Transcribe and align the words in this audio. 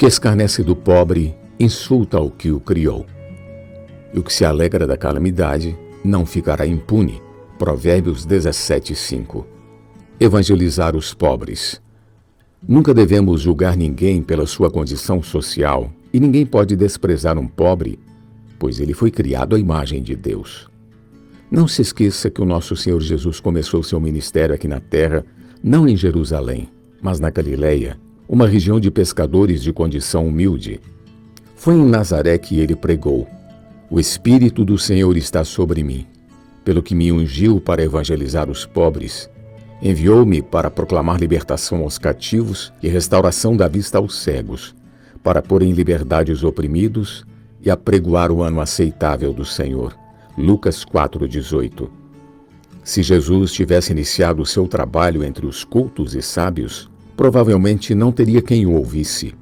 que 0.00 0.06
escarnece 0.06 0.62
do 0.62 0.74
pobre 0.74 1.36
insulta 1.58 2.18
o 2.18 2.30
que 2.30 2.50
o 2.50 2.58
criou. 2.58 3.04
E 4.14 4.18
o 4.18 4.22
que 4.22 4.32
se 4.32 4.46
alegra 4.46 4.86
da 4.86 4.96
calamidade 4.96 5.76
não 6.02 6.24
ficará 6.24 6.66
impune. 6.66 7.20
Provérbios 7.58 8.24
17, 8.24 8.94
5. 8.94 9.46
Evangelizar 10.18 10.96
os 10.96 11.12
pobres. 11.12 11.82
Nunca 12.66 12.94
devemos 12.94 13.42
julgar 13.42 13.76
ninguém 13.76 14.22
pela 14.22 14.46
sua 14.46 14.70
condição 14.70 15.22
social 15.22 15.92
e 16.14 16.18
ninguém 16.18 16.46
pode 16.46 16.74
desprezar 16.74 17.38
um 17.38 17.46
pobre, 17.46 17.98
pois 18.58 18.80
ele 18.80 18.94
foi 18.94 19.10
criado 19.10 19.54
à 19.54 19.58
imagem 19.58 20.02
de 20.02 20.16
Deus. 20.16 20.66
Não 21.50 21.68
se 21.68 21.82
esqueça 21.82 22.30
que 22.30 22.40
o 22.40 22.46
nosso 22.46 22.74
Senhor 22.74 23.02
Jesus 23.02 23.38
começou 23.38 23.82
seu 23.82 24.00
ministério 24.00 24.54
aqui 24.54 24.66
na 24.66 24.80
terra, 24.80 25.22
não 25.62 25.86
em 25.86 25.94
Jerusalém, 25.94 26.70
mas 27.02 27.20
na 27.20 27.28
Galileia, 27.28 27.98
uma 28.32 28.46
região 28.46 28.78
de 28.78 28.92
pescadores 28.92 29.60
de 29.60 29.72
condição 29.72 30.24
humilde. 30.24 30.80
Foi 31.56 31.74
em 31.74 31.84
Nazaré 31.84 32.38
que 32.38 32.60
ele 32.60 32.76
pregou: 32.76 33.26
O 33.90 33.98
Espírito 33.98 34.64
do 34.64 34.78
Senhor 34.78 35.16
está 35.16 35.42
sobre 35.42 35.82
mim, 35.82 36.06
pelo 36.64 36.80
que 36.80 36.94
me 36.94 37.10
ungiu 37.10 37.60
para 37.60 37.82
evangelizar 37.82 38.48
os 38.48 38.64
pobres. 38.64 39.28
Enviou-me 39.82 40.42
para 40.42 40.70
proclamar 40.70 41.18
libertação 41.18 41.82
aos 41.82 41.98
cativos 41.98 42.72
e 42.80 42.86
restauração 42.86 43.56
da 43.56 43.66
vista 43.66 43.98
aos 43.98 44.20
cegos, 44.20 44.76
para 45.24 45.42
pôr 45.42 45.62
em 45.62 45.72
liberdade 45.72 46.30
os 46.30 46.44
oprimidos 46.44 47.26
e 47.60 47.68
apregoar 47.68 48.30
o 48.30 48.44
ano 48.44 48.60
aceitável 48.60 49.32
do 49.32 49.44
Senhor. 49.44 49.96
Lucas 50.38 50.84
4,18 50.84 51.88
Se 52.84 53.02
Jesus 53.02 53.52
tivesse 53.52 53.90
iniciado 53.90 54.40
o 54.40 54.46
seu 54.46 54.68
trabalho 54.68 55.24
entre 55.24 55.46
os 55.46 55.64
cultos 55.64 56.14
e 56.14 56.22
sábios, 56.22 56.89
provavelmente 57.20 57.94
não 57.94 58.10
teria 58.10 58.40
quem 58.40 58.64
o 58.64 58.72
ouvisse. 58.72 59.34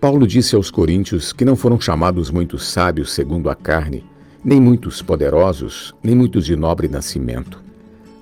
Paulo 0.00 0.26
disse 0.26 0.56
aos 0.56 0.68
coríntios 0.68 1.32
que 1.32 1.44
não 1.44 1.54
foram 1.54 1.80
chamados 1.80 2.28
muitos 2.28 2.66
sábios 2.66 3.12
segundo 3.12 3.48
a 3.48 3.54
carne, 3.54 4.04
nem 4.44 4.60
muitos 4.60 5.00
poderosos, 5.00 5.94
nem 6.02 6.12
muitos 6.12 6.44
de 6.44 6.56
nobre 6.56 6.88
nascimento. 6.88 7.62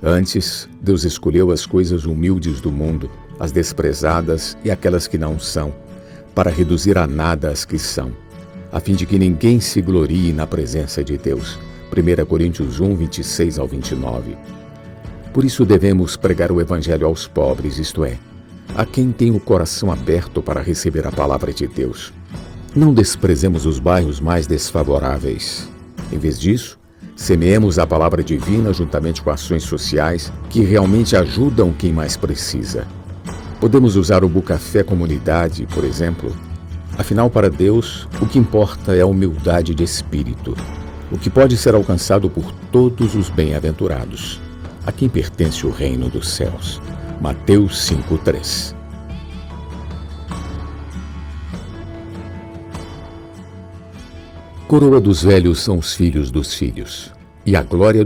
Antes, 0.03 0.69
Deus 0.79 1.05
escolheu 1.05 1.51
as 1.51 1.65
coisas 1.65 2.05
humildes 2.05 2.61
do 2.61 2.71
mundo, 2.71 3.11
as 3.41 3.51
desprezadas 3.51 4.59
e 4.63 4.71
aquelas 4.71 5.07
que 5.07 5.17
não 5.17 5.39
são, 5.39 5.73
para 6.35 6.51
reduzir 6.51 6.99
a 6.99 7.07
nada 7.07 7.49
as 7.49 7.65
que 7.65 7.79
são, 7.79 8.13
a 8.71 8.79
fim 8.79 8.93
de 8.93 9.07
que 9.07 9.19
ninguém 9.19 9.59
se 9.59 9.81
glorie 9.81 10.35
na 10.35 10.47
presença 10.47 11.03
de 11.03 11.17
Deus. 11.17 11.59
1 11.91 12.27
Coríntios 12.27 12.79
1, 12.79 12.95
26 12.95 13.59
ao 13.59 13.67
29. 13.67 14.37
Por 15.33 15.47
isso 15.47 15.65
devemos 15.65 16.15
pregar 16.15 16.53
o 16.53 16.61
Evangelho 16.61 17.07
aos 17.07 17.27
pobres, 17.27 17.79
isto 17.79 18.05
é, 18.05 18.19
a 18.75 18.85
quem 18.85 19.11
tem 19.11 19.31
o 19.31 19.41
coração 19.41 19.91
aberto 19.91 20.43
para 20.43 20.63
receber 20.63 21.07
a 21.07 21.13
palavra 21.13 21.53
de 21.53 21.67
Deus. 21.67 22.13
Não 22.75 22.93
desprezemos 22.93 23.67
os 23.67 23.79
bairros 23.79 24.21
mais 24.21 24.47
desfavoráveis. 24.47 25.69
Em 26.13 26.19
vez 26.19 26.39
disso, 26.39 26.79
semeemos 27.17 27.79
a 27.79 27.87
palavra 27.87 28.23
divina 28.23 28.73
juntamente 28.73 29.23
com 29.23 29.31
ações 29.31 29.65
sociais 29.65 30.33
que 30.49 30.61
realmente 30.61 31.17
ajudam 31.17 31.73
quem 31.73 31.93
mais 31.93 32.17
precisa. 32.17 32.87
Podemos 33.61 33.97
usar 33.97 34.23
o 34.23 34.29
Bucafé 34.29 34.85
Comunidade, 34.85 35.67
por 35.75 35.85
exemplo. 35.85 36.33
Afinal, 36.97 37.29
para 37.29 37.51
Deus, 37.51 38.07
o 38.21 38.27
que 38.27 38.39
importa 38.39 38.95
é 38.95 39.01
a 39.01 39.07
humildade 39.07 39.75
de 39.75 39.83
espírito, 39.83 40.57
o 41.11 41.19
que 41.19 41.31
pode 41.31 41.57
ser 41.57 41.75
alcançado 41.75 42.31
por 42.31 42.53
todos 42.71 43.15
os 43.15 43.31
bem-aventurados, 43.31 44.41
a 44.87 44.93
quem 44.93 45.09
pertence 45.09 45.67
o 45.67 45.71
reino 45.71 46.09
dos 46.09 46.29
céus. 46.29 46.81
Mateus 47.21 47.77
5:3. 47.89 48.77
Coroa 54.69 55.01
dos 55.01 55.25
velhos 55.25 55.61
são 55.61 55.79
os 55.79 55.95
filhos 55.95 56.31
dos 56.31 56.55
filhos, 56.55 57.11
e 57.45 57.57
a 57.57 57.63
glória 57.63 57.97